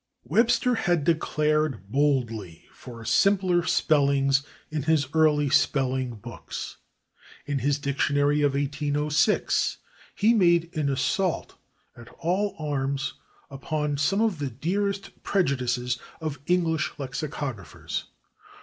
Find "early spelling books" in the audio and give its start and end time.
5.13-6.77